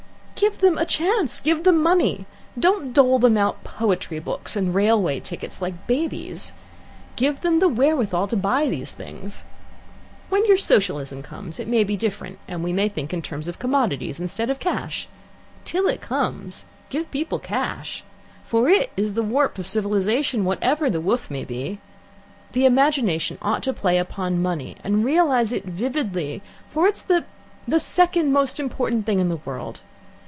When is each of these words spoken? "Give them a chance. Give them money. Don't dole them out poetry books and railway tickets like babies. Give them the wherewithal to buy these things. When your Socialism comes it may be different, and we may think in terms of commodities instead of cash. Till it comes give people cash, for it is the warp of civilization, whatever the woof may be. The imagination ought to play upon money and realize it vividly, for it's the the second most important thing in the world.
"Give 0.35 0.57
them 0.57 0.79
a 0.79 0.85
chance. 0.85 1.39
Give 1.39 1.63
them 1.63 1.83
money. 1.83 2.25
Don't 2.57 2.93
dole 2.93 3.19
them 3.19 3.37
out 3.37 3.63
poetry 3.63 4.17
books 4.17 4.55
and 4.55 4.73
railway 4.73 5.19
tickets 5.19 5.61
like 5.61 5.85
babies. 5.85 6.53
Give 7.15 7.39
them 7.41 7.59
the 7.59 7.69
wherewithal 7.69 8.27
to 8.29 8.35
buy 8.35 8.67
these 8.67 8.91
things. 8.91 9.43
When 10.29 10.43
your 10.47 10.57
Socialism 10.57 11.21
comes 11.21 11.59
it 11.59 11.67
may 11.67 11.83
be 11.83 11.95
different, 11.95 12.39
and 12.47 12.63
we 12.63 12.73
may 12.73 12.89
think 12.89 13.13
in 13.13 13.21
terms 13.21 13.47
of 13.47 13.59
commodities 13.59 14.19
instead 14.19 14.49
of 14.49 14.57
cash. 14.57 15.07
Till 15.63 15.87
it 15.87 16.01
comes 16.01 16.65
give 16.89 17.11
people 17.11 17.37
cash, 17.37 18.03
for 18.43 18.67
it 18.67 18.91
is 18.97 19.13
the 19.13 19.21
warp 19.21 19.59
of 19.59 19.67
civilization, 19.67 20.43
whatever 20.43 20.89
the 20.89 20.99
woof 21.01 21.29
may 21.29 21.45
be. 21.45 21.77
The 22.53 22.65
imagination 22.65 23.37
ought 23.43 23.61
to 23.61 23.73
play 23.73 23.99
upon 23.99 24.41
money 24.41 24.75
and 24.83 25.05
realize 25.05 25.51
it 25.51 25.65
vividly, 25.65 26.41
for 26.67 26.87
it's 26.87 27.03
the 27.03 27.25
the 27.67 27.79
second 27.79 28.31
most 28.33 28.59
important 28.59 29.05
thing 29.05 29.19
in 29.19 29.29
the 29.29 29.39
world. 29.45 29.81